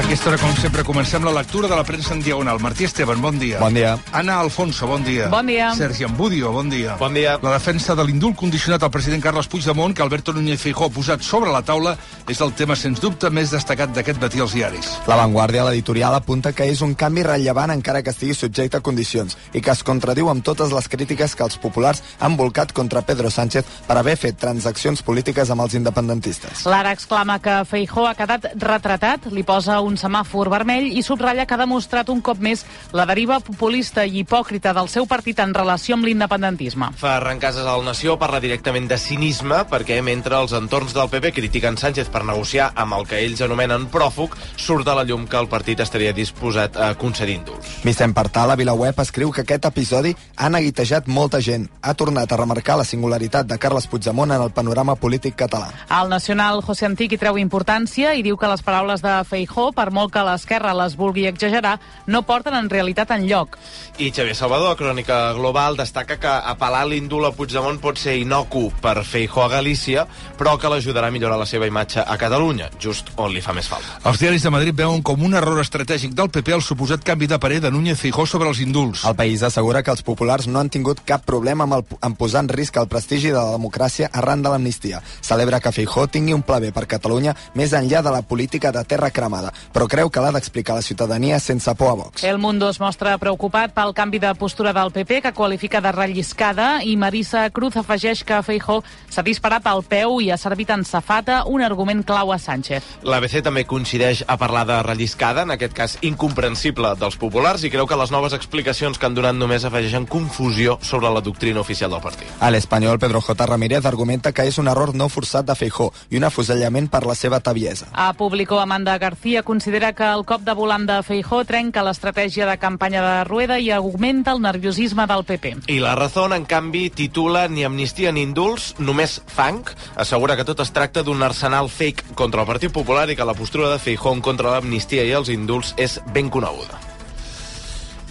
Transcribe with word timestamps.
A 0.00 0.02
aquesta 0.02 0.30
hora, 0.30 0.38
com 0.40 0.54
sempre, 0.56 0.80
comencem 0.80 1.20
la 1.26 1.32
lectura 1.36 1.68
de 1.68 1.76
la 1.76 1.84
premsa 1.84 2.14
en 2.14 2.22
diagonal. 2.24 2.58
Martí 2.58 2.86
Esteban, 2.86 3.20
bon 3.20 3.38
dia. 3.38 3.58
Bon 3.60 3.74
dia. 3.74 3.98
Anna 4.16 4.38
Alfonso, 4.40 4.86
bon 4.88 5.04
dia. 5.04 5.26
Bon 5.28 5.44
dia. 5.44 5.74
Sergi 5.76 6.04
Ambudio, 6.04 6.52
bon 6.52 6.70
dia. 6.70 6.94
Bon 6.96 7.12
dia. 7.12 7.34
La 7.42 7.52
defensa 7.52 7.92
de 7.94 8.06
l'indult 8.08 8.38
condicionat 8.40 8.82
al 8.82 8.90
president 8.90 9.20
Carles 9.20 9.46
Puigdemont, 9.52 9.92
que 9.92 10.00
Alberto 10.00 10.32
Núñez 10.32 10.56
Feijó 10.62 10.86
ha 10.86 10.90
posat 10.94 11.20
sobre 11.20 11.52
la 11.52 11.60
taula, 11.60 11.98
és 12.26 12.40
el 12.40 12.54
tema, 12.56 12.78
sens 12.80 13.02
dubte, 13.02 13.28
més 13.28 13.52
destacat 13.52 13.92
d'aquest 13.92 14.22
matí 14.22 14.40
als 14.40 14.54
diaris. 14.56 14.88
La 15.06 15.18
Vanguardia, 15.20 15.66
l'editorial, 15.68 16.16
apunta 16.16 16.54
que 16.56 16.64
és 16.64 16.80
un 16.80 16.96
canvi 16.96 17.26
rellevant 17.28 17.74
encara 17.76 18.00
que 18.00 18.16
estigui 18.16 18.32
subjecte 18.32 18.80
a 18.80 18.80
condicions 18.80 19.36
i 19.52 19.60
que 19.60 19.74
es 19.74 19.84
contradiu 19.84 20.32
amb 20.32 20.40
totes 20.42 20.72
les 20.72 20.88
crítiques 20.88 21.36
que 21.36 21.44
els 21.44 21.60
populars 21.60 22.00
han 22.20 22.40
volcat 22.40 22.72
contra 22.72 23.04
Pedro 23.04 23.28
Sánchez 23.28 23.84
per 23.84 24.00
haver 24.00 24.16
fet 24.16 24.40
transaccions 24.40 25.04
polítiques 25.04 25.52
amb 25.52 25.68
els 25.68 25.76
independentistes. 25.76 26.64
L'ara 26.64 26.96
exclama 26.96 27.36
que 27.44 27.60
Feijó 27.68 28.08
ha 28.08 28.16
quedat 28.16 28.48
retratat, 28.56 29.28
li 29.28 29.44
posa 29.44 29.82
un 29.84 29.89
semàfor 29.96 30.50
vermell 30.52 30.86
i 30.86 31.02
subratlla 31.02 31.46
que 31.46 31.54
ha 31.56 31.62
demostrat 31.62 32.10
un 32.12 32.20
cop 32.20 32.38
més 32.38 32.66
la 32.92 33.06
deriva 33.08 33.40
populista 33.40 34.04
i 34.04 34.20
hipòcrita 34.20 34.74
del 34.76 34.88
seu 34.92 35.06
partit 35.10 35.40
en 35.40 35.54
relació 35.54 35.96
amb 35.96 36.06
l'independentisme. 36.06 36.92
Ferran 37.00 37.40
Casas 37.42 37.66
al 37.66 37.84
Nació 37.84 38.18
parla 38.18 38.40
directament 38.40 38.88
de 38.90 38.98
cinisme 38.98 39.64
perquè 39.70 40.00
mentre 40.02 40.36
els 40.38 40.54
entorns 40.56 40.94
del 40.94 41.08
PP 41.10 41.32
critiquen 41.38 41.78
Sánchez 41.80 42.10
per 42.12 42.24
negociar 42.28 42.70
amb 42.74 42.98
el 42.98 43.06
que 43.08 43.20
ells 43.24 43.40
anomenen 43.46 43.88
pròfug, 43.90 44.36
surt 44.56 44.88
a 44.88 44.94
la 44.98 45.04
llum 45.08 45.26
que 45.30 45.38
el 45.40 45.48
partit 45.48 45.80
estaria 45.80 46.12
disposat 46.12 46.76
a 46.76 46.92
concedir 46.98 47.38
indults. 47.40 47.80
Vicent 47.84 48.14
Partal, 48.14 48.50
a 48.50 48.56
Vilaweb, 48.56 48.98
escriu 49.00 49.32
que 49.32 49.44
aquest 49.44 49.66
episodi 49.70 50.14
ha 50.36 50.50
neguitejat 50.52 51.08
molta 51.08 51.40
gent. 51.40 51.68
Ha 51.82 51.94
tornat 51.94 52.32
a 52.32 52.38
remarcar 52.40 52.78
la 52.80 52.84
singularitat 52.84 53.48
de 53.48 53.58
Carles 53.58 53.86
Puigdemont 53.90 54.30
en 54.30 54.42
el 54.42 54.52
panorama 54.54 54.96
polític 54.96 55.36
català. 55.38 55.70
El 56.00 56.10
nacional 56.12 56.62
José 56.66 56.86
Antic 56.88 57.14
hi 57.14 57.20
treu 57.20 57.38
importància 57.40 58.14
i 58.14 58.24
diu 58.26 58.36
que 58.36 58.50
les 58.50 58.62
paraules 58.66 59.02
de 59.04 59.14
Feijó, 59.28 59.70
per 59.80 59.88
molt 59.96 60.12
que 60.12 60.24
l'esquerra 60.26 60.74
les 60.76 60.96
vulgui 61.00 61.24
exagerar, 61.30 61.78
no 62.06 62.20
porten 62.28 62.56
en 62.58 62.68
realitat 62.68 63.14
en 63.16 63.24
lloc. 63.30 63.56
I 63.96 64.10
Xavier 64.12 64.36
Salvador, 64.36 64.74
a 64.74 64.76
Crònica 64.76 65.18
Global, 65.38 65.78
destaca 65.80 66.18
que 66.20 66.32
apel·lar 66.52 66.84
l'indult 66.88 67.30
a 67.30 67.32
Puigdemont 67.36 67.80
pot 67.80 67.98
ser 68.00 68.18
inocu 68.20 68.66
per 68.82 68.98
Feijó 69.08 69.44
a 69.46 69.50
Galícia, 69.52 70.06
però 70.38 70.56
que 70.60 70.68
l'ajudarà 70.72 71.08
a 71.08 71.14
millorar 71.14 71.38
la 71.40 71.48
seva 71.48 71.68
imatge 71.68 72.04
a 72.04 72.16
Catalunya, 72.20 72.70
just 72.80 73.12
on 73.16 73.32
li 73.32 73.40
fa 73.44 73.54
més 73.56 73.68
falta. 73.70 73.98
Els 74.10 74.20
diaris 74.20 74.44
de 74.44 74.52
Madrid 74.52 74.76
veuen 74.76 75.02
com 75.06 75.24
un 75.24 75.36
error 75.38 75.60
estratègic 75.62 76.12
del 76.16 76.30
PP 76.32 76.56
el 76.56 76.64
suposat 76.64 77.04
canvi 77.06 77.28
de 77.30 77.38
parer 77.40 77.60
de 77.64 77.72
Núñez 77.72 78.00
Feijó 78.00 78.26
sobre 78.26 78.48
els 78.48 78.60
indults. 78.60 79.04
El 79.08 79.16
país 79.16 79.42
assegura 79.46 79.82
que 79.82 79.94
els 79.94 80.04
populars 80.04 80.48
no 80.48 80.60
han 80.60 80.72
tingut 80.72 81.00
cap 81.08 81.24
problema 81.24 81.64
amb, 81.64 81.78
el, 81.80 81.98
amb 82.00 82.18
posar 82.20 82.44
en 82.44 82.52
risc 82.52 82.76
el 82.76 82.88
prestigi 82.88 83.32
de 83.32 83.38
la 83.38 83.56
democràcia 83.56 84.10
arran 84.12 84.42
de 84.42 84.52
l'amnistia. 84.52 85.00
Celebra 85.20 85.60
que 85.60 85.72
Feijó 85.72 86.06
tingui 86.08 86.36
un 86.36 86.44
pla 86.44 86.60
B 86.60 86.72
per 86.76 86.86
Catalunya 86.90 87.36
més 87.54 87.72
enllà 87.76 88.02
de 88.04 88.12
la 88.12 88.22
política 88.22 88.72
de 88.72 88.84
terra 88.84 89.10
cremada, 89.10 89.52
però 89.72 89.86
creu 89.88 90.10
que 90.10 90.20
l'ha 90.22 90.32
d'explicar 90.34 90.74
a 90.74 90.80
la 90.80 90.86
ciutadania 90.86 91.38
sense 91.40 91.74
por 91.74 91.90
a 91.90 91.94
Vox. 91.94 92.24
El 92.24 92.38
Mundo 92.38 92.68
es 92.70 92.80
mostra 92.80 93.16
preocupat 93.18 93.74
pel 93.74 93.94
canvi 93.94 94.18
de 94.18 94.34
postura 94.34 94.72
del 94.72 94.92
PP, 94.92 95.20
que 95.22 95.32
qualifica 95.32 95.80
de 95.80 95.92
relliscada, 95.92 96.82
i 96.84 96.96
Marisa 96.96 97.48
Cruz 97.50 97.76
afegeix 97.76 98.24
que 98.24 98.42
Feijó 98.42 98.80
s'ha 99.10 99.24
disparat 99.26 99.66
al 99.66 99.82
peu 99.82 100.18
i 100.20 100.30
ha 100.30 100.38
servit 100.40 100.70
en 100.70 100.84
safata 100.84 101.44
un 101.46 101.62
argument 101.62 102.02
clau 102.06 102.32
a 102.32 102.38
Sánchez. 102.38 102.84
L'ABC 103.02 103.40
també 103.46 103.64
coincideix 103.68 104.24
a 104.26 104.36
parlar 104.40 104.66
de 104.68 104.80
relliscada, 104.82 105.44
en 105.46 105.54
aquest 105.54 105.76
cas 105.76 105.96
incomprensible 106.06 106.94
dels 107.00 107.18
populars, 107.20 107.64
i 107.64 107.70
creu 107.72 107.86
que 107.86 107.98
les 107.98 108.12
noves 108.14 108.34
explicacions 108.36 108.98
que 108.98 109.06
han 109.06 109.14
donat 109.14 109.36
només 109.38 109.64
afegeixen 109.64 110.06
confusió 110.10 110.78
sobre 110.82 111.10
la 111.10 111.22
doctrina 111.24 111.60
oficial 111.60 111.90
del 111.90 112.02
partit. 112.02 112.28
A 112.40 112.50
l'espanyol, 112.50 112.98
Pedro 112.98 113.20
J. 113.20 113.46
Ramírez 113.46 113.86
argumenta 113.86 114.32
que 114.32 114.46
és 114.48 114.58
un 114.58 114.68
error 114.68 114.94
no 114.94 115.08
forçat 115.08 115.46
de 115.46 115.54
Feijó 115.54 115.90
i 116.10 116.18
un 116.18 116.26
afusellament 116.26 116.90
per 116.90 117.04
la 117.06 117.14
seva 117.14 117.40
taviesa. 117.40 117.90
A 117.92 118.12
Público, 118.14 118.58
Amanda 118.60 118.98
García 118.98 119.42
considera 119.50 119.92
que 119.98 120.06
el 120.06 120.22
cop 120.22 120.44
de 120.46 120.54
volant 120.54 120.84
de 120.86 121.00
Feijó 121.02 121.40
trenca 121.42 121.82
l'estratègia 121.82 122.46
de 122.46 122.54
campanya 122.62 123.00
de 123.02 123.14
Rueda 123.26 123.56
i 123.58 123.72
augmenta 123.74 124.30
el 124.36 124.38
nerviosisme 124.44 125.08
del 125.10 125.24
PP. 125.26 125.50
I 125.74 125.80
la 125.82 125.96
Razón, 125.98 126.36
en 126.36 126.44
canvi, 126.46 126.84
titula 126.94 127.48
ni 127.50 127.66
amnistia 127.66 128.12
ni 128.14 128.22
indults, 128.22 128.76
només 128.78 129.16
fang. 129.26 129.66
Assegura 129.98 130.36
que 130.38 130.46
tot 130.46 130.62
es 130.62 130.70
tracta 130.70 131.02
d'un 131.02 131.26
arsenal 131.26 131.66
fake 131.66 132.14
contra 132.14 132.44
el 132.44 132.50
Partit 132.52 132.70
Popular 132.70 133.08
i 133.10 133.18
que 133.18 133.26
la 133.26 133.34
postura 133.34 133.72
de 133.72 133.82
Feijó 133.82 134.14
contra 134.22 134.54
l'amnistia 134.54 135.02
i 135.02 135.10
els 135.18 135.34
indults 135.34 135.74
és 135.82 135.98
ben 136.14 136.30
coneguda. 136.30 136.78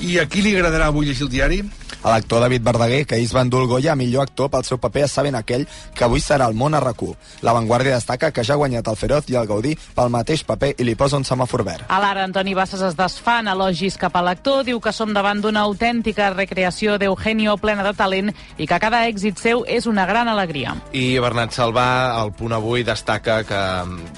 I 0.03 0.19
a 0.19 0.27
qui 0.27 0.44
li 0.44 0.57
agradarà 0.59 0.91
avui 0.91 1.07
llegir 1.07 1.29
el 1.29 1.31
diari? 1.31 1.63
A 2.01 2.13
l'actor 2.13 2.39
David 2.39 2.63
Verdaguer, 2.63 3.05
que 3.05 3.15
ahir 3.15 3.25
es 3.27 3.35
va 3.35 3.41
endur 3.41 3.61
el 3.61 3.67
Goya 3.67 3.91
a 3.91 3.95
millor 3.99 4.23
actor 4.23 4.47
pel 4.49 4.63
seu 4.63 4.77
paper 4.79 5.03
a 5.03 5.07
Saben 5.11 5.35
aquell, 5.35 5.65
que 5.95 6.05
avui 6.05 6.21
serà 6.23 6.47
el 6.47 6.55
món 6.55 6.73
a 6.73 6.79
rac 6.79 6.99
La 7.41 7.53
Vanguardia 7.53 7.95
destaca 7.95 8.31
que 8.31 8.43
ja 8.43 8.53
ha 8.53 8.57
guanyat 8.57 8.87
el 8.87 8.95
Feroz 8.95 9.29
i 9.29 9.35
el 9.35 9.47
Gaudí 9.47 9.75
pel 9.95 10.09
mateix 10.09 10.43
paper 10.43 10.73
i 10.77 10.83
li 10.83 10.95
posa 10.95 11.17
un 11.17 11.23
semàfor 11.23 11.63
verd. 11.63 11.85
A 11.89 11.99
l'ara, 11.99 12.23
Antoni 12.23 12.53
Bassas 12.55 12.81
es 12.81 12.95
desfà 12.95 13.39
en 13.39 13.47
elogis 13.51 13.97
cap 13.97 14.15
a 14.15 14.21
l'actor, 14.23 14.63
diu 14.63 14.79
que 14.79 14.93
som 14.95 15.13
davant 15.13 15.41
d'una 15.41 15.61
autèntica 15.67 16.29
recreació 16.33 16.97
d'Eugenio 16.97 17.57
plena 17.57 17.83
de 17.83 17.93
talent 17.93 18.31
i 18.57 18.67
que 18.67 18.79
cada 18.79 19.03
èxit 19.07 19.39
seu 19.39 19.65
és 19.67 19.85
una 19.85 20.05
gran 20.05 20.27
alegria. 20.27 20.75
I 20.93 21.19
Bernat 21.19 21.51
Salvà, 21.55 22.15
al 22.15 22.31
punt 22.31 22.55
avui, 22.55 22.83
destaca 22.88 23.41
que 23.43 23.61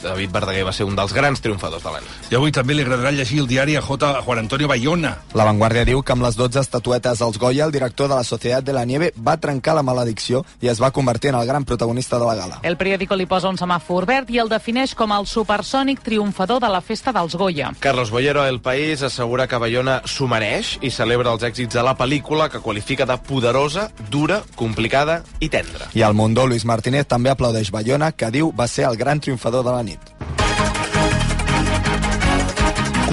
David 0.04 0.32
Verdaguer 0.38 0.66
va 0.70 0.74
ser 0.74 0.86
un 0.86 0.96
dels 0.96 1.14
grans 1.14 1.42
triomfadors 1.42 1.84
de 1.84 1.96
la 1.96 2.02
nit. 2.02 2.30
I 2.32 2.38
avui 2.38 2.54
també 2.54 2.78
li 2.78 2.86
agradarà 2.86 3.14
llegir 3.16 3.42
el 3.42 3.50
diari 3.50 3.76
a 3.76 3.82
J. 3.82 4.14
Juan 4.26 4.46
Antonio 4.46 4.70
Bayona. 4.70 5.18
La 5.34 5.46
Vanguardia 5.50 5.86
diu 5.88 6.02
que 6.06 6.14
amb 6.14 6.26
les 6.26 6.38
12 6.38 6.62
estatuetes 6.62 7.22
als 7.22 7.42
Goya, 7.42 7.71
el 7.72 7.80
director 7.80 8.10
de 8.10 8.16
la 8.16 8.24
Societat 8.24 8.66
de 8.66 8.74
la 8.74 8.84
Nieve 8.86 9.14
va 9.16 9.38
trencar 9.40 9.74
la 9.78 9.84
maledicció 9.84 10.44
i 10.62 10.68
es 10.68 10.82
va 10.82 10.92
convertir 10.92 11.32
en 11.32 11.38
el 11.40 11.48
gran 11.48 11.64
protagonista 11.64 12.20
de 12.20 12.26
la 12.28 12.36
gala. 12.36 12.60
El 12.68 12.76
periòdico 12.78 13.16
li 13.16 13.26
posa 13.26 13.50
un 13.50 13.58
semàfor 13.60 14.06
verd 14.10 14.30
i 14.36 14.42
el 14.44 14.52
defineix 14.52 14.94
com 14.98 15.14
el 15.16 15.28
supersònic 15.30 16.04
triomfador 16.04 16.60
de 16.60 16.70
la 16.70 16.82
festa 16.84 17.16
dels 17.16 17.36
Goya. 17.40 17.72
Carlos 17.80 18.12
Bollero, 18.12 18.46
El 18.46 18.60
País, 18.60 19.02
assegura 19.08 19.48
que 19.48 19.58
Bayona 19.62 20.02
s'ho 20.06 20.28
mereix 20.28 20.76
i 20.82 20.92
celebra 20.92 21.32
els 21.32 21.48
èxits 21.48 21.74
de 21.74 21.86
la 21.86 21.96
pel·lícula 21.98 22.50
que 22.52 22.60
qualifica 22.60 23.08
de 23.08 23.18
poderosa, 23.18 23.90
dura, 24.12 24.42
complicada 24.56 25.22
i 25.40 25.50
tendra. 25.50 25.88
I 25.96 26.04
al 26.04 26.14
Mundo, 26.14 26.46
Luis 26.48 26.66
Martínez 26.66 27.08
també 27.08 27.32
aplaudeix 27.32 27.72
Bayona, 27.72 28.12
que 28.12 28.32
diu 28.32 28.52
va 28.52 28.68
ser 28.68 28.90
el 28.90 29.00
gran 29.00 29.24
triomfador 29.24 29.64
de 29.64 29.72
la 29.72 29.84
nit. 29.88 30.11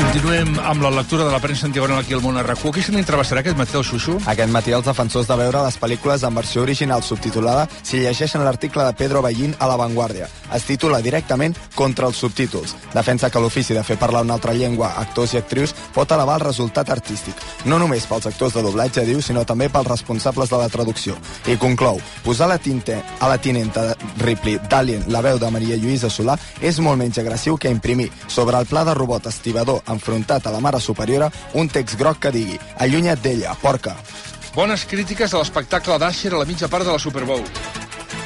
Continuem 0.09 0.55
amb 0.65 0.81
la 0.81 0.89
lectura 0.89 1.27
de 1.27 1.31
la 1.31 1.39
premsa 1.39 1.67
en 1.67 1.75
aquí 1.93 2.15
al 2.15 2.23
món 2.23 2.39
RAC1. 2.41 2.73
Qui 2.73 2.83
se 2.83 2.93
n'entrebassarà 2.93 3.43
aquest 3.43 3.59
matí 3.59 3.77
el 3.77 3.85
Xuxu? 3.85 4.15
Aquest 4.25 4.51
matí 4.51 4.73
els 4.73 4.87
defensors 4.87 5.27
de 5.29 5.37
veure 5.37 5.61
les 5.63 5.77
pel·lícules 5.77 6.23
en 6.25 6.35
versió 6.35 6.63
original 6.63 7.03
subtitulada 7.03 7.69
si 7.83 7.99
llegeixen 7.99 8.43
l'article 8.43 8.87
de 8.87 8.95
Pedro 8.95 9.21
Ballín 9.21 9.55
a 9.59 9.67
La 9.69 9.77
Vanguardia. 9.77 10.27
Es 10.55 10.65
titula 10.65 11.03
directament 11.03 11.55
Contra 11.75 12.07
els 12.07 12.17
subtítols. 12.17 12.75
Defensa 12.95 13.29
que 13.29 13.39
l'ofici 13.39 13.75
de 13.75 13.83
fer 13.85 13.99
parlar 13.99 14.23
una 14.25 14.39
altra 14.39 14.55
llengua 14.55 14.95
actors 14.97 15.35
i 15.35 15.43
actrius 15.43 15.75
pot 15.93 16.11
elevar 16.11 16.39
el 16.41 16.47
resultat 16.47 16.89
artístic. 16.89 17.37
No 17.67 17.79
només 17.79 18.09
pels 18.09 18.31
actors 18.33 18.57
de 18.57 18.65
doblatge, 18.65 19.05
diu, 19.05 19.21
sinó 19.21 19.45
també 19.45 19.69
pels 19.69 19.93
responsables 19.93 20.49
de 20.49 20.57
la 20.57 20.71
traducció. 20.73 21.19
I 21.47 21.59
conclou, 21.61 22.01
posar 22.25 22.49
la 22.49 22.57
tinta 22.57 23.03
a 23.21 23.29
la 23.29 23.37
tinenta 23.37 23.93
Ripley 24.25 24.57
d'Alien 24.71 25.05
la 25.13 25.21
veu 25.21 25.37
de 25.37 25.53
Maria 25.53 25.77
Lluïsa 25.77 26.09
Solà 26.09 26.39
és 26.63 26.81
molt 26.81 26.97
menys 26.97 27.21
agressiu 27.21 27.61
que 27.61 27.69
imprimir 27.69 28.09
sobre 28.27 28.57
el 28.57 28.67
pla 28.67 28.87
de 28.89 28.97
robot 28.97 29.29
estibador 29.29 29.85
enfrontat 29.99 30.47
a 30.47 30.55
la 30.55 30.63
mare 30.65 30.81
superiora 30.81 31.31
un 31.59 31.69
text 31.69 31.99
groc 31.99 32.23
que 32.23 32.35
digui 32.35 32.59
allunya't 32.79 33.21
d'ella, 33.23 33.59
porca. 33.61 33.99
Bones 34.55 34.87
crítiques 34.91 35.35
a 35.35 35.43
l'espectacle 35.43 35.99
d'Asher 35.99 36.33
a 36.33 36.41
la 36.41 36.49
mitja 36.49 36.71
part 36.71 36.87
de 36.87 36.95
la 36.95 37.03
Super 37.03 37.27
Bowl. 37.29 37.45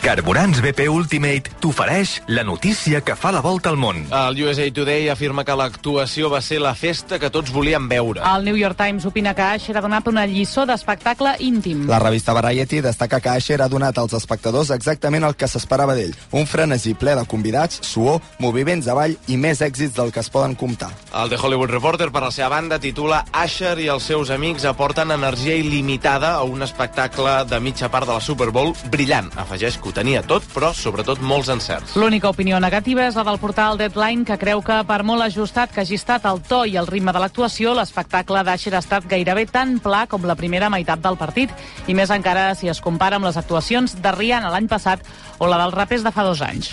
Carburants 0.02 0.58
BP 0.58 0.88
Ultimate 0.90 1.52
t'ofereix 1.62 2.16
la 2.26 2.42
notícia 2.42 3.04
que 3.06 3.14
fa 3.14 3.30
la 3.30 3.38
volta 3.38 3.70
al 3.70 3.76
món. 3.78 4.00
El 4.10 4.40
USA 4.42 4.64
Today 4.74 5.04
afirma 5.12 5.44
que 5.46 5.54
l'actuació 5.54 6.26
va 6.32 6.40
ser 6.42 6.56
la 6.58 6.72
festa 6.74 7.20
que 7.22 7.28
tots 7.30 7.52
volíem 7.54 7.86
veure. 7.86 8.18
El 8.26 8.42
New 8.42 8.58
York 8.58 8.74
Times 8.80 9.06
opina 9.06 9.30
que 9.38 9.44
Asher 9.46 9.76
ha 9.78 9.82
donat 9.84 10.08
una 10.10 10.24
lliçó 10.26 10.64
d'espectacle 10.66 11.36
íntim. 11.46 11.84
La 11.86 12.00
revista 12.02 12.34
Variety 12.34 12.80
destaca 12.82 13.20
que 13.22 13.30
Asher 13.30 13.60
ha 13.62 13.68
donat 13.70 14.00
als 14.02 14.16
espectadors 14.18 14.72
exactament 14.74 15.22
el 15.22 15.36
que 15.38 15.46
s'esperava 15.46 15.94
d'ell. 15.94 16.16
Un 16.34 16.50
frenesí 16.50 16.96
ple 16.98 17.14
de 17.14 17.22
convidats, 17.30 17.78
suor, 17.86 18.18
moviments 18.42 18.90
de 18.90 18.98
ball 18.98 19.14
i 19.30 19.38
més 19.38 19.62
èxits 19.62 19.94
del 20.00 20.10
que 20.10 20.26
es 20.26 20.32
poden 20.34 20.58
comptar. 20.58 20.90
El 21.14 21.30
The 21.30 21.38
Hollywood 21.38 21.70
Reporter, 21.76 22.10
per 22.10 22.24
la 22.26 22.32
seva 22.34 22.50
banda, 22.56 22.80
titula 22.82 23.22
Asher 23.30 23.76
i 23.78 23.86
els 23.94 24.10
seus 24.10 24.34
amics 24.34 24.66
aporten 24.66 25.14
energia 25.14 25.54
il·limitada 25.54 26.34
a 26.40 26.42
un 26.42 26.66
espectacle 26.66 27.44
de 27.46 27.62
mitja 27.62 27.86
part 27.86 28.10
de 28.10 28.18
la 28.18 28.26
Super 28.32 28.50
Bowl 28.50 28.74
brillant. 28.90 29.30
Afegeix 29.38 29.78
que 29.78 29.91
Tenia 29.92 30.22
tot, 30.24 30.44
però 30.54 30.70
sobretot 30.72 31.20
molts 31.20 31.50
encerts. 31.52 31.96
L'única 32.00 32.30
opinió 32.32 32.56
negativa 32.62 33.04
és 33.04 33.16
la 33.18 33.24
del 33.28 33.36
portal 33.42 33.76
Deadline, 33.76 34.24
que 34.24 34.38
creu 34.40 34.62
que 34.64 34.78
per 34.88 35.02
molt 35.04 35.26
ajustat 35.26 35.74
que 35.74 35.82
hagi 35.84 35.98
estat 36.00 36.24
el 36.30 36.40
to 36.48 36.62
i 36.64 36.78
el 36.80 36.88
ritme 36.88 37.12
de 37.12 37.20
l'actuació, 37.20 37.74
l'espectacle 37.76 38.40
d'Asher 38.46 38.72
ha 38.74 38.80
estat 38.80 39.08
gairebé 39.10 39.44
tan 39.52 39.76
pla 39.84 40.06
com 40.08 40.24
la 40.24 40.38
primera 40.38 40.72
meitat 40.72 41.04
del 41.04 41.20
partit, 41.20 41.52
i 41.86 41.98
més 41.98 42.10
encara 42.10 42.54
si 42.56 42.72
es 42.72 42.80
compara 42.80 43.20
amb 43.20 43.28
les 43.28 43.36
actuacions 43.36 43.98
de 44.00 44.16
Rihanna 44.16 44.54
l'any 44.54 44.70
passat 44.72 45.04
o 45.38 45.50
la 45.50 45.60
dels 45.60 45.76
rapers 45.76 46.08
de 46.08 46.14
fa 46.14 46.24
dos 46.24 46.40
anys. 46.40 46.72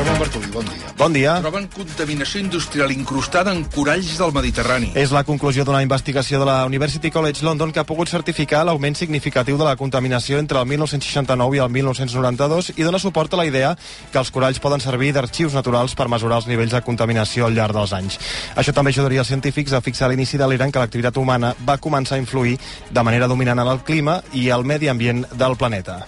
Ramon 0.00 0.18
Bartolí, 0.18 0.46
bon 0.48 0.64
dia. 0.64 0.90
Bon 0.96 1.12
dia. 1.12 1.32
Troben 1.44 1.66
contaminació 1.68 2.40
industrial 2.40 2.92
incrustada 2.94 3.52
en 3.52 3.66
coralls 3.68 4.14
del 4.16 4.30
Mediterrani. 4.32 4.94
És 4.96 5.10
la 5.12 5.26
conclusió 5.28 5.66
d'una 5.68 5.82
investigació 5.84 6.38
de 6.40 6.46
la 6.48 6.54
University 6.64 7.10
College 7.12 7.44
London 7.44 7.68
que 7.68 7.82
ha 7.82 7.84
pogut 7.84 8.08
certificar 8.08 8.62
l'augment 8.64 8.96
significatiu 8.96 9.58
de 9.60 9.66
la 9.66 9.74
contaminació 9.76 10.38
entre 10.40 10.56
el 10.56 10.64
1969 10.70 11.58
i 11.58 11.60
el 11.60 11.68
1992 11.74 12.70
i 12.78 12.86
dona 12.86 13.00
suport 13.02 13.36
a 13.36 13.42
la 13.42 13.44
idea 13.44 13.74
que 14.12 14.16
els 14.22 14.30
coralls 14.32 14.60
poden 14.64 14.80
servir 14.80 15.12
d'arxius 15.12 15.52
naturals 15.52 15.92
per 15.94 16.08
mesurar 16.08 16.38
els 16.40 16.48
nivells 16.48 16.72
de 16.72 16.80
contaminació 16.86 17.50
al 17.50 17.58
llarg 17.58 17.76
dels 17.76 17.92
anys. 17.92 18.16
Això 18.56 18.72
també 18.72 18.94
ajudaria 18.96 19.20
els 19.20 19.28
científics 19.28 19.76
a 19.76 19.82
fixar 19.84 20.08
l'inici 20.08 20.40
de 20.40 20.48
l'era 20.48 20.64
en 20.64 20.72
què 20.72 20.80
l'activitat 20.80 21.20
humana 21.20 21.52
va 21.60 21.76
començar 21.76 22.16
a 22.16 22.24
influir 22.24 22.56
de 22.88 23.04
manera 23.04 23.28
dominant 23.28 23.60
en 23.60 23.68
el 23.68 23.84
clima 23.84 24.22
i 24.32 24.48
el 24.48 24.64
medi 24.64 24.88
ambient 24.88 25.26
del 25.36 25.60
planeta. 25.60 26.00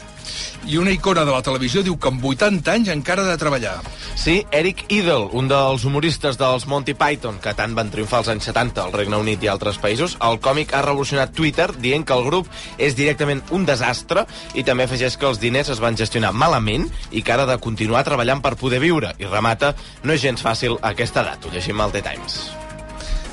I 0.68 0.78
una 0.78 0.92
icona 0.94 1.24
de 1.26 1.32
la 1.34 1.42
televisió 1.42 1.82
diu 1.82 1.96
que 1.98 2.10
amb 2.12 2.24
80 2.24 2.72
anys 2.72 2.90
encara 2.92 3.24
ha 3.24 3.32
de 3.32 3.40
treballar. 3.40 3.74
Sí, 4.14 4.42
Eric 4.52 4.84
Idle, 4.92 5.28
un 5.38 5.48
dels 5.50 5.84
humoristes 5.88 6.38
dels 6.38 6.66
Monty 6.70 6.94
Python, 6.98 7.40
que 7.42 7.54
tant 7.58 7.74
van 7.74 7.90
triomfar 7.90 8.20
als 8.22 8.30
anys 8.32 8.48
70 8.50 8.84
al 8.84 8.94
Regne 8.94 9.18
Unit 9.18 9.42
i 9.42 9.50
altres 9.50 9.80
països, 9.82 10.16
el 10.22 10.38
còmic 10.44 10.74
ha 10.76 10.84
revolucionat 10.86 11.34
Twitter 11.34 11.70
dient 11.78 12.06
que 12.06 12.14
el 12.16 12.26
grup 12.28 12.50
és 12.78 12.96
directament 12.98 13.42
un 13.50 13.66
desastre 13.68 14.26
i 14.54 14.64
també 14.66 14.86
afegeix 14.86 15.18
que 15.18 15.28
els 15.30 15.42
diners 15.42 15.72
es 15.74 15.82
van 15.82 15.98
gestionar 15.98 16.32
malament 16.32 16.88
i 17.10 17.22
que 17.22 17.34
ara 17.34 17.48
de 17.48 17.58
continuar 17.62 18.04
treballant 18.06 18.42
per 18.44 18.56
poder 18.60 18.82
viure. 18.82 19.14
I 19.18 19.30
remata, 19.30 19.74
no 20.04 20.14
és 20.14 20.22
gens 20.22 20.44
fàcil 20.44 20.78
a 20.80 20.92
aquesta 20.92 21.24
edat. 21.24 21.46
Ho 21.46 21.54
llegim 21.54 21.80
al 21.80 21.94
The 21.94 22.04
Times. 22.06 22.42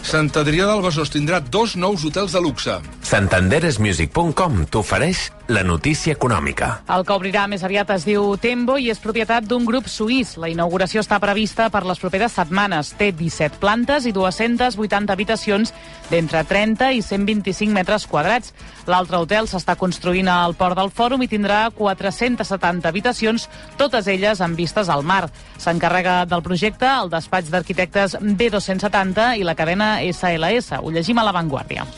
Sant 0.09 0.31
Adrià 0.39 0.65
del 0.65 0.81
Besòs 0.81 1.11
tindrà 1.13 1.41
dos 1.43 1.75
nous 1.77 2.05
hotels 2.07 2.33
de 2.33 2.41
luxe. 2.41 2.79
Santanderesmusic.com 3.09 4.67
t'ofereix 4.69 5.31
la 5.49 5.63
notícia 5.65 6.13
econòmica. 6.13 6.67
El 6.93 7.01
que 7.09 7.15
obrirà 7.15 7.47
més 7.49 7.63
aviat 7.65 7.89
es 7.95 8.03
diu 8.05 8.35
Tembo 8.37 8.75
i 8.77 8.91
és 8.93 8.99
propietat 9.01 9.47
d'un 9.49 9.63
grup 9.65 9.87
suís. 9.89 10.35
La 10.37 10.51
inauguració 10.51 11.01
està 11.01 11.17
prevista 11.17 11.71
per 11.73 11.81
les 11.89 11.97
properes 11.97 12.35
setmanes. 12.37 12.91
Té 12.99 13.07
17 13.09 13.57
plantes 13.63 14.05
i 14.05 14.13
280 14.13 15.09
habitacions 15.09 15.73
d'entre 16.11 16.43
30 16.51 16.91
i 16.99 17.01
125 17.01 17.73
metres 17.73 18.05
quadrats. 18.05 18.53
L'altre 18.85 19.17
hotel 19.23 19.49
s'està 19.49 19.73
construint 19.73 20.29
al 20.29 20.53
Port 20.59 20.77
del 20.77 20.93
Fòrum 20.93 21.25
i 21.25 21.29
tindrà 21.31 21.63
470 21.73 22.91
habitacions, 22.91 23.47
totes 23.81 24.05
elles 24.05 24.37
amb 24.45 24.53
vistes 24.53 24.85
al 24.85 25.01
mar. 25.01 25.31
S'encarrega 25.57 26.27
del 26.29 26.45
projecte 26.45 26.85
el 26.85 27.09
despatx 27.09 27.49
d'arquitectes 27.49 28.19
B270 28.21 29.31
i 29.41 29.49
la 29.49 29.57
cadena 29.57 29.95
SLS. 30.05 30.77
Ho 30.77 30.93
llegim 30.93 31.17
a 31.17 31.25
l'avantguàrdia. 31.25 31.89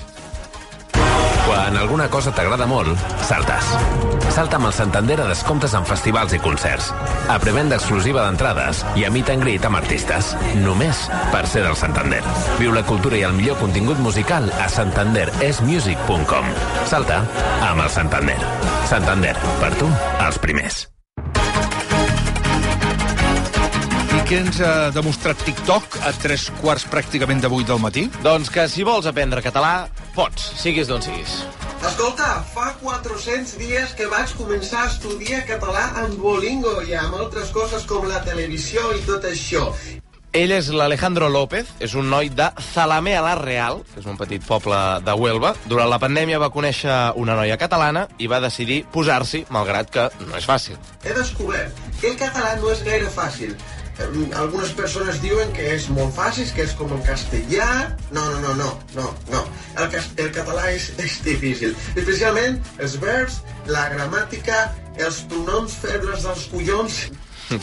Quan 1.46 1.78
alguna 1.78 2.08
cosa 2.10 2.32
t'agrada 2.36 2.68
molt, 2.70 3.00
saltes. 3.26 3.72
Salta 4.32 4.60
amb 4.60 4.70
el 4.70 4.76
Santander 4.76 5.18
a 5.24 5.28
descomptes 5.28 5.74
en 5.76 5.86
festivals 5.90 6.36
i 6.38 6.40
concerts. 6.40 6.92
A 7.32 7.40
prevenda 7.42 7.80
exclusiva 7.80 8.24
d'entrades 8.26 8.84
i 9.00 9.06
a 9.06 9.12
meet 9.12 9.32
and 9.34 9.44
greet 9.44 9.66
amb 9.68 9.82
artistes. 9.82 10.32
Només 10.62 11.08
per 11.34 11.44
ser 11.50 11.66
del 11.66 11.76
Santander. 11.80 12.22
Viu 12.60 12.72
la 12.76 12.86
cultura 12.88 13.20
i 13.20 13.26
el 13.28 13.36
millor 13.38 13.60
contingut 13.60 14.00
musical 14.00 14.48
a 14.62 14.70
santanderesmusic.com. 14.70 16.54
Salta 16.86 17.24
amb 17.72 17.84
el 17.84 17.92
Santander. 17.92 18.40
Santander, 18.92 19.36
per 19.60 19.76
tu, 19.82 19.92
els 20.22 20.40
primers. 20.46 20.86
Què 24.32 24.38
ens 24.46 24.62
ha 24.64 24.92
demostrat 24.96 25.42
TikTok 25.44 25.98
a 26.08 26.14
tres 26.16 26.46
quarts 26.62 26.86
pràcticament 26.88 27.42
de 27.44 27.50
vuit 27.52 27.68
del 27.68 27.82
matí? 27.84 28.06
Doncs 28.24 28.48
que 28.48 28.64
si 28.72 28.86
vols 28.88 29.10
aprendre 29.10 29.44
català, 29.44 29.90
pots, 30.16 30.52
siguis 30.60 30.90
d'on 30.92 31.02
siguis. 31.04 31.40
Escolta, 31.82 32.44
fa 32.54 32.68
400 32.82 33.56
dies 33.58 33.96
que 33.98 34.10
vaig 34.12 34.36
començar 34.38 34.86
a 34.86 34.92
estudiar 34.92 35.42
català 35.50 35.88
amb 36.04 36.14
Duolingo 36.20 36.78
i 36.86 36.94
amb 36.98 37.18
altres 37.18 37.50
coses 37.56 37.88
com 37.90 38.06
la 38.10 38.22
televisió 38.28 38.92
i 38.98 39.02
tot 39.08 39.26
això. 39.26 39.72
Ell 40.32 40.54
és 40.56 40.70
l'Alejandro 40.72 41.28
López, 41.28 41.74
és 41.84 41.92
un 42.00 42.08
noi 42.08 42.30
de 42.32 42.46
Zalamea 42.70 43.20
la 43.26 43.34
Real, 43.36 43.82
que 43.90 44.00
és 44.00 44.06
un 44.08 44.16
petit 44.16 44.46
poble 44.48 44.78
de 45.04 45.16
Huelva. 45.20 45.52
Durant 45.68 45.90
la 45.92 46.00
pandèmia 46.00 46.40
va 46.40 46.54
conèixer 46.54 46.94
una 47.20 47.36
noia 47.36 47.58
catalana 47.60 48.06
i 48.16 48.30
va 48.32 48.40
decidir 48.40 48.86
posar-s'hi, 48.94 49.44
malgrat 49.52 49.92
que 49.92 50.08
no 50.30 50.38
és 50.40 50.48
fàcil. 50.48 50.80
He 51.04 51.18
descobert 51.18 51.76
que 52.00 52.14
el 52.14 52.18
català 52.22 52.56
no 52.62 52.72
és 52.72 52.86
gaire 52.88 53.12
fàcil. 53.12 53.58
Eh, 54.02 54.28
Algunes 54.42 54.72
persones 54.78 55.22
diuen 55.24 55.52
que 55.56 55.66
és 55.76 55.88
molt 55.94 56.14
fàcil, 56.18 56.50
que 56.56 56.66
és 56.66 56.74
com 56.80 56.92
el 56.96 57.02
castellà... 57.08 57.68
No, 58.12 58.24
no, 58.34 58.40
no, 58.44 58.54
no, 58.60 58.70
no, 58.98 59.10
no. 59.32 59.42
El, 59.78 59.90
cas- 59.94 60.12
el 60.18 60.32
català 60.36 60.70
és, 60.76 60.90
és 61.06 61.20
difícil. 61.26 61.76
Especialment 61.96 62.60
els 62.82 62.98
verbs, 63.02 63.42
la 63.72 63.88
gramàtica, 63.94 64.70
els 65.00 65.22
pronoms 65.32 65.78
febles 65.84 66.26
dels 66.28 66.48
collons... 66.54 67.04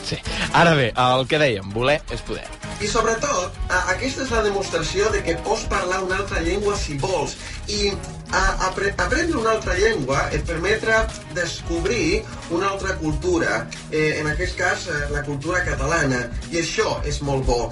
Sí. 0.04 0.18
Ara 0.52 0.74
bé, 0.76 0.90
el 1.00 1.22
que 1.30 1.38
dèiem, 1.40 1.70
voler 1.72 1.94
és 2.12 2.20
poder. 2.28 2.42
I 2.84 2.88
sobretot, 2.92 3.54
aquesta 3.94 4.26
és 4.26 4.32
la 4.34 4.42
demostració 4.44 5.08
de 5.14 5.22
que 5.24 5.32
pots 5.46 5.62
parlar 5.70 6.02
una 6.04 6.18
altra 6.20 6.42
llengua 6.44 6.74
si 6.76 6.98
vols. 7.00 7.38
I 7.72 7.94
a, 8.30 8.68
apre, 8.68 8.94
aprendre 8.96 9.38
una 9.38 9.54
altra 9.56 9.76
llengua 9.78 10.28
et 10.34 10.44
permetrà 10.48 11.04
descobrir 11.36 12.22
una 12.50 12.70
altra 12.72 12.96
cultura, 13.00 13.66
eh, 13.90 14.18
en 14.20 14.30
aquest 14.32 14.58
cas 14.58 14.88
eh, 14.88 15.04
la 15.14 15.24
cultura 15.26 15.64
catalana. 15.64 16.26
I 16.52 16.62
això 16.62 16.98
és 17.08 17.22
molt 17.22 17.46
bo. 17.48 17.62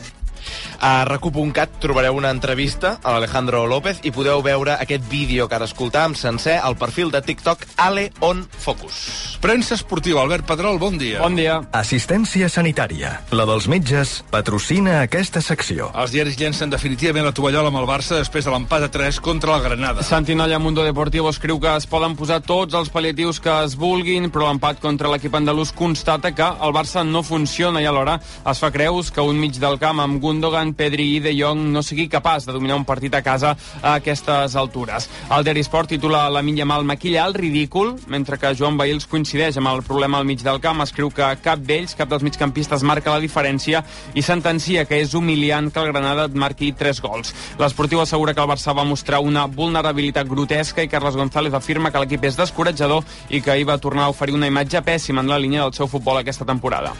A 0.80 1.04
recu.cat 1.08 1.78
trobareu 1.80 2.16
una 2.16 2.30
entrevista 2.34 2.96
a 3.02 3.14
l'Alejandro 3.14 3.64
López 3.66 4.02
i 4.04 4.12
podeu 4.14 4.42
veure 4.44 4.76
aquest 4.76 5.06
vídeo 5.10 5.48
que 5.48 5.56
ara 5.56 5.68
escoltàvem 5.68 6.14
sencer 6.18 6.58
al 6.60 6.76
perfil 6.76 7.10
de 7.10 7.22
TikTok 7.22 7.64
Ale 7.76 8.10
On 8.20 8.44
Focus. 8.58 9.38
Premsa 9.40 9.76
esportiva, 9.76 10.22
Albert 10.22 10.46
Pedrol, 10.48 10.78
bon 10.78 10.98
dia. 10.98 11.20
Bon 11.22 11.36
dia. 11.36 11.60
Assistència 11.76 12.48
sanitària. 12.52 13.12
La 13.30 13.46
dels 13.48 13.68
metges 13.70 14.22
patrocina 14.32 15.00
aquesta 15.04 15.42
secció. 15.44 15.90
Els 15.94 16.14
diaris 16.14 16.38
llencen 16.40 16.72
definitivament 16.72 17.26
la 17.28 17.34
tovallola 17.36 17.70
amb 17.72 17.80
el 17.80 17.88
Barça 17.88 18.18
després 18.18 18.46
de 18.46 18.52
l'empat 18.54 18.88
a 18.88 18.90
3 18.92 19.20
contra 19.24 19.54
la 19.54 19.62
Granada. 19.64 20.04
Santinolla 20.06 20.58
Mundo 20.58 20.84
Deportivo 20.86 21.30
escriu 21.30 21.60
que 21.60 21.76
es 21.76 21.86
poden 21.86 22.16
posar 22.16 22.40
tots 22.46 22.74
els 22.74 22.90
pal·liatius 22.92 23.40
que 23.42 23.54
es 23.64 23.76
vulguin, 23.78 24.30
però 24.32 24.48
l'empat 24.48 24.80
contra 24.82 25.12
l'equip 25.12 25.34
andalús 25.38 25.72
constata 25.76 26.32
que 26.34 26.46
el 26.46 26.74
Barça 26.74 27.04
no 27.06 27.22
funciona 27.22 27.82
i 27.82 27.86
alhora 27.86 28.18
es 28.18 28.62
fa 28.62 28.72
creus 28.72 29.12
que 29.12 29.24
un 29.24 29.38
mig 29.40 29.60
del 29.62 29.78
camp 29.78 30.00
amb 30.02 30.20
Gundogan, 30.22 30.65
Pedri 30.74 31.16
i 31.16 31.20
De 31.20 31.32
Jong 31.36 31.68
no 31.72 31.82
sigui 31.82 32.08
capaç 32.08 32.46
de 32.46 32.52
dominar 32.52 32.76
un 32.76 32.84
partit 32.84 33.14
a 33.14 33.22
casa 33.22 33.56
a 33.82 33.94
aquestes 33.94 34.56
altures. 34.56 35.08
El 35.30 35.44
Daily 35.44 35.62
Sport 35.66 35.94
titula 35.94 36.24
la 36.30 36.42
Minya 36.42 36.64
Mal 36.64 36.84
maquillar 36.84 37.26
el 37.28 37.34
ridícul, 37.34 37.94
mentre 38.08 38.38
que 38.38 38.54
Joan 38.58 38.76
Bails 38.76 39.06
coincideix 39.06 39.58
amb 39.60 39.70
el 39.72 39.82
problema 39.86 40.18
al 40.18 40.26
mig 40.26 40.42
del 40.42 40.60
camp, 40.60 40.82
escriu 40.82 41.10
que 41.10 41.28
cap 41.42 41.62
d'ells, 41.62 41.94
cap 41.98 42.10
dels 42.10 42.24
migcampistes 42.26 42.82
marca 42.82 43.14
la 43.14 43.22
diferència 43.22 43.84
i 44.14 44.22
sentencia 44.22 44.86
que 44.86 45.00
és 45.02 45.14
humiliant 45.14 45.70
que 45.70 45.82
el 45.82 45.92
Granada 45.92 46.26
et 46.30 46.34
marqui 46.34 46.72
tres 46.72 47.00
gols. 47.04 47.34
L'esportiu 47.58 48.00
assegura 48.02 48.34
que 48.34 48.42
el 48.44 48.50
Barça 48.50 48.74
va 48.76 48.86
mostrar 48.88 49.20
una 49.24 49.46
vulnerabilitat 49.46 50.28
grotesca 50.28 50.82
i 50.82 50.88
Carles 50.92 51.16
González 51.16 51.54
afirma 51.54 51.90
que 51.90 52.02
l'equip 52.02 52.24
és 52.24 52.38
descoratjador 52.38 53.04
i 53.30 53.42
que 53.42 53.52
ahir 53.54 53.68
va 53.68 53.78
tornar 53.78 54.06
a 54.06 54.14
oferir 54.14 54.34
una 54.34 54.50
imatge 54.50 54.82
pèssima 54.82 55.22
en 55.24 55.30
la 55.32 55.38
línia 55.38 55.62
del 55.64 55.76
seu 55.76 55.90
futbol 55.90 56.18
aquesta 56.20 56.44
temporada. 56.48 56.94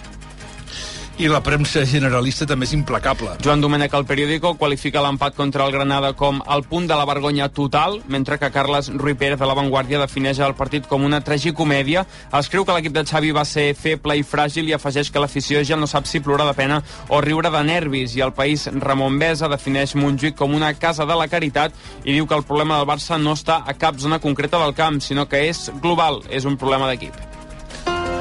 I 1.17 1.31
la 1.33 1.39
premsa 1.41 1.81
generalista 1.89 2.45
també 2.45 2.67
és 2.67 2.75
implacable. 2.77 3.39
Joan 3.41 3.63
Domènech 3.65 3.95
al 3.97 4.05
periòdico 4.05 4.51
qualifica 4.61 5.01
l'empat 5.01 5.33
contra 5.33 5.65
el 5.65 5.73
Granada 5.73 6.11
com 6.13 6.43
el 6.53 6.65
punt 6.69 6.85
de 6.91 6.99
la 6.99 7.07
vergonya 7.09 7.49
total, 7.49 8.03
mentre 8.07 8.37
que 8.39 8.51
Carles 8.53 8.91
Rui 8.93 9.15
Pérez 9.17 9.41
de 9.41 9.49
La 9.49 9.55
Vanguardia 9.57 10.03
defineix 10.03 10.43
el 10.45 10.53
partit 10.55 10.85
com 10.87 11.09
una 11.09 11.23
tragicomèdia. 11.25 12.05
Escriu 12.37 12.67
que 12.69 12.77
l'equip 12.77 12.93
de 12.93 13.07
Xavi 13.09 13.33
va 13.33 13.47
ser 13.49 13.71
feble 13.73 14.19
i 14.21 14.27
fràgil 14.29 14.69
i 14.69 14.77
afegeix 14.77 15.09
que 15.11 15.25
l'afició 15.25 15.65
ja 15.65 15.81
no 15.81 15.89
sap 15.89 16.05
si 16.05 16.21
plorar 16.21 16.51
de 16.51 16.57
pena 16.59 16.83
o 17.09 17.25
riure 17.25 17.49
de 17.49 17.65
nervis. 17.65 18.13
I 18.21 18.21
el 18.29 18.37
país 18.37 18.69
Ramon 18.69 19.17
Besa 19.19 19.49
defineix 19.49 19.97
Montjuïc 19.97 20.37
com 20.37 20.53
una 20.53 20.75
casa 20.77 21.09
de 21.09 21.17
la 21.17 21.33
caritat 21.33 21.73
i 22.05 22.13
diu 22.13 22.29
que 22.29 22.37
el 22.37 22.45
problema 22.45 22.77
del 22.77 22.93
Barça 22.93 23.17
no 23.17 23.33
està 23.33 23.63
a 23.65 23.73
cap 23.73 23.97
zona 23.97 24.21
concreta 24.21 24.61
del 24.61 24.77
camp, 24.77 25.01
sinó 25.01 25.25
que 25.25 25.47
és 25.49 25.71
global, 25.81 26.21
és 26.29 26.45
un 26.45 26.61
problema 26.61 26.93
d'equip. 26.93 27.17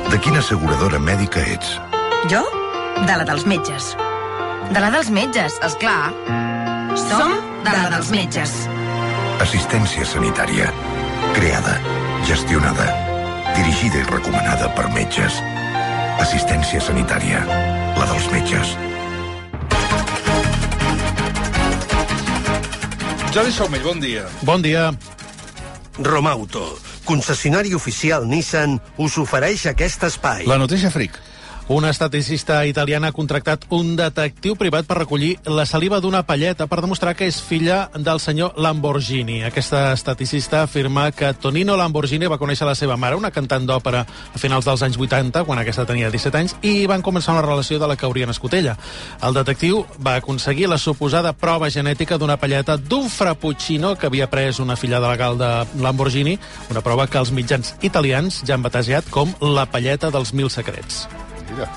De 0.07 0.21
quina 0.23 0.39
asseguradora 0.39 0.95
mèdica 0.95 1.43
ets? 1.43 1.75
Jo? 2.31 2.45
De 2.95 3.15
la 3.17 3.25
dels 3.27 3.43
metges. 3.45 3.89
De 4.71 4.79
la 4.79 4.87
dels 4.93 5.09
metges, 5.11 5.57
és 5.67 5.73
clar. 5.81 6.13
Som 6.95 7.33
de 7.65 7.73
la 7.73 7.89
dels 7.91 8.07
metges. 8.13 8.53
Assistència 9.43 10.07
sanitària. 10.07 10.69
Creada, 11.35 11.75
gestionada, 12.29 12.87
dirigida 13.57 13.99
i 13.99 14.05
recomanada 14.07 14.71
per 14.79 14.87
metges. 14.95 15.41
Assistència 16.23 16.79
sanitària. 16.79 17.43
La 17.99 18.07
dels 18.13 18.31
metges. 18.31 18.73
Jordi 23.35 23.51
Somell, 23.51 23.83
bon 23.83 23.99
dia. 23.99 24.23
Bon 24.47 24.63
dia. 24.63 24.87
Romauto, 25.99 26.79
concessionari 27.03 27.75
oficial 27.75 28.23
Nissan, 28.31 28.79
us 28.95 29.19
ofereix 29.19 29.67
aquest 29.75 30.07
espai. 30.07 30.47
La 30.47 30.57
notícia 30.57 30.89
fric. 30.91 31.19
Una 31.67 31.89
estaticista 31.89 32.63
italiana 32.67 33.07
ha 33.07 33.11
contractat 33.11 33.63
un 33.73 33.95
detectiu 33.97 34.53
privat 34.53 34.85
per 34.85 34.99
recollir 34.99 35.31
la 35.49 35.63
saliva 35.65 35.97
d'una 35.97 36.21
palleta 36.21 36.67
per 36.69 36.77
demostrar 36.77 37.15
que 37.17 37.25
és 37.25 37.39
filla 37.41 37.89
del 37.97 38.21
senyor 38.21 38.53
Lamborghini. 38.61 39.39
Aquesta 39.47 39.87
estaticista 39.95 40.61
afirma 40.61 41.07
que 41.11 41.33
Tonino 41.33 41.73
Lamborghini 41.75 42.29
va 42.29 42.37
conèixer 42.37 42.67
la 42.69 42.75
seva 42.77 42.99
mare, 43.01 43.17
una 43.17 43.33
cantant 43.33 43.65
d'òpera 43.65 44.05
a 44.05 44.37
finals 44.37 44.69
dels 44.69 44.85
anys 44.85 45.01
80, 45.01 45.41
quan 45.49 45.57
aquesta 45.57 45.87
tenia 45.89 46.13
17 46.13 46.37
anys, 46.37 46.55
i 46.61 46.85
van 46.85 47.01
començar 47.01 47.33
una 47.33 47.41
relació 47.41 47.81
de 47.81 47.89
la 47.89 47.97
que 47.97 48.05
hauria 48.05 48.29
nascut 48.29 48.53
ella. 48.53 48.77
El 49.25 49.33
detectiu 49.33 49.87
va 49.97 50.19
aconseguir 50.21 50.69
la 50.69 50.77
suposada 50.77 51.33
prova 51.33 51.73
genètica 51.73 52.21
d'una 52.21 52.37
palleta 52.37 52.77
d'un 52.77 53.09
frappuccino 53.09 53.95
que 53.97 54.05
havia 54.05 54.29
pres 54.29 54.61
una 54.61 54.77
filla 54.77 55.01
de 55.01 55.09
legal 55.09 55.41
de 55.41 55.53
Lamborghini, 55.81 56.37
una 56.69 56.85
prova 56.85 57.09
que 57.09 57.17
els 57.17 57.33
mitjans 57.33 57.73
italians 57.81 58.43
ja 58.45 58.53
han 58.53 58.61
batejat 58.61 59.09
com 59.09 59.33
la 59.41 59.65
palleta 59.65 60.13
dels 60.13 60.29
mil 60.31 60.53
secrets. 60.53 61.07
Mira. 61.51 61.67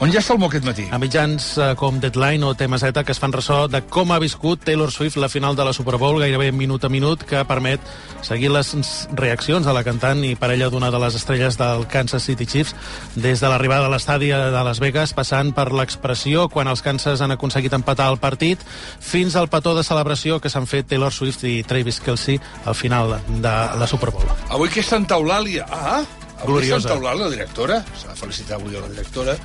On 0.00 0.12
ja 0.12 0.20
està 0.22 0.34
el 0.34 0.40
mo 0.40 0.48
aquest 0.48 0.66
matí? 0.66 0.86
A 0.94 0.98
mitjans 1.00 1.48
eh, 1.58 1.72
com 1.78 1.98
Deadline 2.00 2.46
o 2.46 2.54
TMZ 2.54 3.02
que 3.04 3.14
es 3.14 3.20
fan 3.20 3.34
ressò 3.34 3.64
de 3.70 3.80
com 3.90 4.12
ha 4.14 4.20
viscut 4.22 4.62
Taylor 4.64 4.92
Swift 4.94 5.18
la 5.18 5.28
final 5.28 5.56
de 5.58 5.66
la 5.66 5.72
Super 5.76 5.96
Bowl 5.98 6.20
gairebé 6.22 6.50
minut 6.52 6.84
a 6.84 6.90
minut 6.92 7.24
que 7.28 7.42
permet 7.48 7.82
seguir 8.22 8.52
les 8.54 8.72
reaccions 9.18 9.66
de 9.66 9.74
la 9.74 9.84
cantant 9.86 10.22
i 10.24 10.34
parella 10.38 10.70
d'una 10.70 10.90
de 10.94 11.00
les 11.02 11.18
estrelles 11.18 11.58
del 11.58 11.86
Kansas 11.90 12.24
City 12.28 12.46
Chiefs 12.46 12.74
des 13.16 13.40
de 13.40 13.50
l'arribada 13.50 13.86
a 13.86 13.92
l'estadi 13.92 14.30
de 14.30 14.62
Las 14.64 14.80
Vegas 14.80 15.14
passant 15.16 15.52
per 15.56 15.70
l'expressió 15.72 16.48
quan 16.52 16.70
els 16.70 16.82
Kansas 16.82 17.22
han 17.24 17.34
aconseguit 17.34 17.74
empatar 17.74 18.10
el 18.12 18.20
partit 18.22 18.62
fins 19.00 19.36
al 19.36 19.50
petó 19.50 19.74
de 19.76 19.84
celebració 19.86 20.38
que 20.40 20.50
s'han 20.52 20.66
fet 20.70 20.88
Taylor 20.88 21.12
Swift 21.12 21.44
i 21.44 21.62
Travis 21.62 22.00
Kelce 22.00 22.38
al 22.64 22.74
final 22.74 23.18
de 23.28 23.56
la 23.78 23.86
Super 23.86 24.10
Bowl. 24.14 24.28
Avui 24.50 24.70
que 24.72 24.80
és 24.80 24.88
Santa 24.88 25.18
Eulàlia. 25.18 25.66
Ah, 25.68 26.02
Gloriosa. 26.44 26.88
Santa 26.88 26.98
Eulàlia, 26.98 27.24
la 27.24 27.30
directora. 27.34 27.80
S'ha 27.98 28.12
de 28.12 28.18
felicitar 28.20 28.58
avui 28.58 28.76
a 28.76 28.84
la 28.84 28.90
directora. 28.92 29.36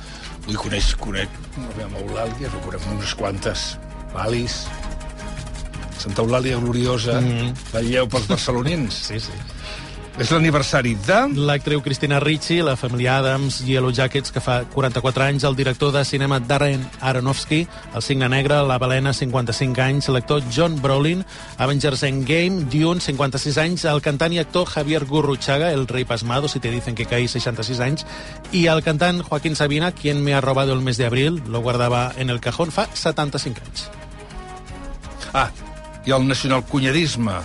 Avui 0.44 0.60
coneix, 0.60 0.92
conec 1.00 1.40
la 1.58 1.88
meva 1.88 2.04
Eulàlia, 2.04 2.52
no 2.52 2.62
conec 2.66 2.86
unes 2.92 3.14
quantes. 3.18 3.66
Valis. 4.14 4.60
Santa 5.98 6.22
Eulàlia 6.22 6.60
gloriosa. 6.60 7.20
Mm 7.20 7.34
-hmm. 7.38 7.52
La 7.72 7.82
lleu 7.82 8.08
pels 8.08 8.26
barcelonins. 8.28 8.94
sí, 8.94 9.20
sí. 9.20 9.53
És 10.14 10.30
l'aniversari 10.30 10.92
de... 11.08 11.16
L'actriu 11.48 11.80
Cristina 11.82 12.20
Ricci, 12.22 12.60
la 12.62 12.76
família 12.78 13.16
Adams, 13.18 13.56
Yellow 13.66 13.90
Jackets, 13.90 14.30
que 14.30 14.38
fa 14.38 14.60
44 14.70 15.24
anys, 15.24 15.42
el 15.48 15.56
director 15.58 15.90
de 15.90 16.04
cinema 16.06 16.38
Darren 16.38 16.84
Aronofsky, 17.00 17.64
el 17.98 18.02
Signe 18.02 18.28
Negre, 18.30 18.60
La 18.62 18.76
Balena, 18.78 19.10
55 19.12 19.82
anys, 19.82 20.08
l'actor 20.14 20.44
John 20.54 20.76
Brolin, 20.80 21.24
Avengers 21.58 22.04
Endgame, 22.06 22.68
Dune, 22.70 23.02
56 23.02 23.58
anys, 23.58 23.86
el 23.90 23.98
cantant 24.06 24.36
i 24.36 24.38
actor 24.38 24.70
Javier 24.70 25.02
Gurruchaga, 25.04 25.72
el 25.74 25.88
rei 25.90 26.06
pasmado, 26.06 26.46
si 26.46 26.62
te 26.62 26.70
dicen 26.70 26.94
que 26.94 27.08
caí, 27.10 27.26
66 27.26 27.82
anys, 27.82 28.06
i 28.52 28.68
el 28.70 28.84
cantant 28.86 29.18
Joaquín 29.26 29.58
Sabina, 29.58 29.90
quien 29.90 30.22
me 30.22 30.34
ha 30.34 30.40
robado 30.40 30.74
el 30.74 30.80
mes 30.80 30.96
de 30.96 31.06
abril, 31.06 31.42
lo 31.48 31.58
guardaba 31.58 32.12
en 32.16 32.30
el 32.30 32.38
cajón, 32.38 32.70
fa 32.70 32.86
75 32.94 33.66
anys. 33.66 33.90
Ah, 35.34 35.50
i 36.06 36.14
el 36.14 36.28
nacionalcunyadisme. 36.28 37.42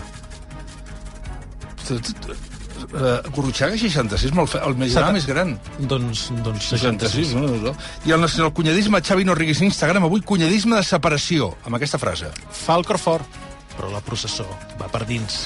Uh, 2.90 3.20
Gurruchaga 3.36 3.78
66, 3.78 4.34
molt 4.34 4.50
fe... 4.50 4.62
el 4.66 4.74
més 4.80 4.96
gran, 4.98 5.14
més 5.14 5.28
gran. 5.30 5.52
Doncs, 5.78 6.24
doncs 6.46 6.72
66. 6.74 7.36
No, 7.38 7.46
no, 7.46 7.60
no. 7.70 7.74
I 8.10 8.16
el 8.16 8.24
nacionalcunyadisme, 8.24 9.04
Xavi 9.06 9.28
no 9.30 9.36
riguis 9.38 9.62
Instagram, 9.62 10.08
avui 10.10 10.26
cunyadisme 10.26 10.80
de 10.80 10.86
separació, 10.88 11.52
amb 11.70 11.78
aquesta 11.78 12.02
frase. 12.02 12.34
Fa 12.64 12.80
el 12.82 12.88
cor 12.90 12.98
fort, 12.98 13.42
però 13.76 13.94
la 13.94 14.02
processó 14.02 14.48
va 14.82 14.90
per 14.90 15.06
dins. 15.06 15.46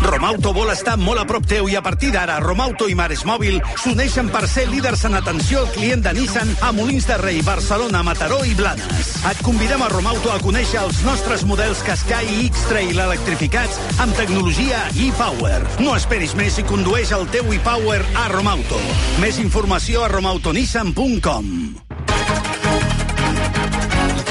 Romauto 0.00 0.52
vol 0.54 0.70
estar 0.72 0.96
molt 0.98 1.20
a 1.20 1.24
prop 1.28 1.46
teu 1.48 1.68
i 1.70 1.76
a 1.76 1.82
partir 1.82 2.10
d'ara 2.14 2.38
Romauto 2.42 2.88
i 2.90 2.94
Mares 2.98 3.24
Mòbil 3.28 3.60
s'uneixen 3.82 4.28
per 4.34 4.44
ser 4.50 4.66
líders 4.70 5.04
en 5.08 5.16
atenció 5.18 5.62
al 5.62 5.70
client 5.74 6.04
de 6.04 6.12
Nissan 6.16 6.52
a 6.62 6.72
Molins 6.76 7.06
de 7.08 7.18
Rei, 7.20 7.40
Barcelona, 7.46 8.02
Mataró 8.06 8.42
i 8.44 8.54
Blanes. 8.58 9.12
Et 9.30 9.42
convidem 9.46 9.82
a 9.82 9.90
Romauto 9.92 10.32
a 10.32 10.40
conèixer 10.42 10.82
els 10.82 11.02
nostres 11.06 11.46
models 11.48 11.82
Qashqai 11.86 12.26
i 12.26 12.46
X-Trail 12.50 13.02
electrificats 13.06 13.80
amb 14.02 14.14
tecnologia 14.18 14.84
e-Power. 14.94 15.62
No 15.82 15.96
esperis 15.96 16.36
més 16.38 16.58
i 16.58 16.66
condueix 16.66 17.14
el 17.16 17.26
teu 17.34 17.52
e-Power 17.54 18.02
a 18.14 18.28
Romauto. 18.34 18.80
Més 19.22 19.40
informació 19.42 20.06
a 20.06 20.12
romautonissan.com. 20.12 21.85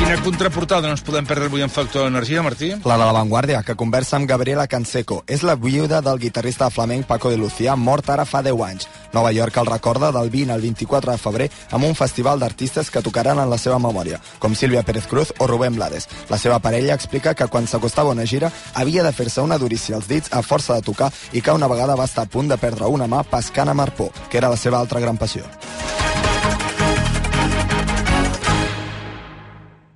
Quina 0.06 0.22
contraportada 0.22 0.86
no 0.86 0.94
ens 0.94 1.02
podem 1.02 1.26
perdre 1.26 1.48
avui 1.50 1.64
en 1.66 1.72
Factor 1.74 2.06
Energia, 2.06 2.44
Martí? 2.46 2.68
La 2.86 2.94
de 2.94 3.06
La 3.08 3.14
Vanguardia, 3.16 3.64
que 3.66 3.74
conversa 3.74 4.20
amb 4.20 4.28
Gabriela 4.30 4.68
Canseco. 4.70 5.24
És 5.26 5.42
la 5.42 5.56
viuda 5.58 5.98
del 6.06 6.20
guitarrista 6.22 6.68
flamenc 6.70 7.08
Paco 7.10 7.32
de 7.34 7.40
Lucía, 7.42 7.74
mort 7.76 8.12
ara 8.14 8.28
fa 8.30 8.44
10 8.46 8.62
anys. 8.68 8.86
Nova 9.18 9.32
York 9.34 9.58
el 9.58 9.66
recorda 9.66 10.12
del 10.14 10.30
20 10.30 10.54
al 10.54 10.62
24 10.62 11.12
de 11.12 11.18
febrer 11.18 11.50
amb 11.72 11.90
un 11.90 11.98
festival 11.98 12.38
d'artistes 12.38 12.94
que 12.94 13.02
tocaran 13.02 13.42
en 13.42 13.50
la 13.50 13.58
seva 13.58 13.80
memòria, 13.82 14.22
com 14.38 14.54
Sílvia 14.54 14.86
Pérez 14.86 15.10
Cruz 15.10 15.34
o 15.40 15.48
Rubén 15.50 15.74
Blades. 15.74 16.06
La 16.30 16.38
seva 16.38 16.60
parella 16.60 16.94
explica 16.94 17.34
que 17.34 17.50
quan 17.50 17.66
s'acostava 17.66 18.14
a 18.14 18.14
una 18.14 18.30
gira 18.30 18.52
havia 18.76 19.02
de 19.02 19.12
fer-se 19.12 19.42
una 19.42 19.58
durícia 19.58 19.96
als 19.98 20.06
dits 20.06 20.30
a 20.30 20.44
força 20.46 20.78
de 20.78 20.86
tocar 20.86 21.10
i 21.34 21.42
que 21.42 21.58
una 21.58 21.72
vegada 21.72 21.98
va 21.98 22.06
estar 22.06 22.30
a 22.30 22.30
punt 22.30 22.54
de 22.54 22.62
perdre 22.62 22.86
una 22.86 23.10
mà 23.10 23.26
pescant 23.26 23.74
amb 23.74 23.82
arpó, 23.82 24.12
que 24.30 24.38
era 24.38 24.54
la 24.54 24.62
seva 24.68 24.78
altra 24.78 25.02
gran 25.02 25.18
passió. 25.18 25.50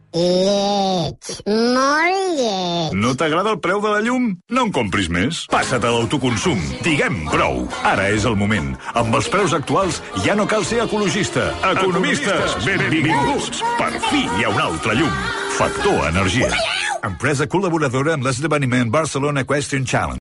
Lleig, 0.10 1.28
molt 1.46 2.32
lleig. 2.34 2.96
No 2.98 3.12
t'agrada 3.14 3.52
el 3.54 3.60
preu 3.62 3.78
de 3.84 3.92
la 3.94 4.00
llum? 4.02 4.24
No 4.50 4.64
en 4.66 4.72
compris 4.74 5.06
més. 5.14 5.44
Passa't 5.54 5.86
a 5.86 5.92
l'autoconsum. 5.94 6.58
Diguem 6.82 7.20
prou. 7.30 7.62
Ara 7.86 8.08
és 8.16 8.26
el 8.26 8.34
moment. 8.40 8.72
Amb 8.98 9.14
els 9.20 9.30
preus 9.30 9.54
actuals 9.54 10.02
ja 10.26 10.34
no 10.34 10.48
cal 10.50 10.66
ser 10.66 10.82
ecologista. 10.88 11.52
Economistes, 11.76 12.58
benvinguts. 12.66 13.62
Per 13.78 13.94
fi 14.10 14.26
hi 14.26 14.48
ha 14.48 14.50
un 14.56 14.62
altre 14.66 14.98
llum. 14.98 15.14
Factor 15.60 16.08
Energia. 16.10 16.50
Empresa 17.06 17.46
col·laboradora 17.48 18.18
amb 18.18 18.26
l'esdeveniment 18.26 18.90
Barcelona 18.92 19.46
Question 19.48 19.86
Challenge. 19.86 20.18